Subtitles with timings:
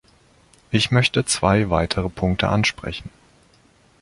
[0.71, 3.11] Ich möchte zwei weitere Punkte ansprechen.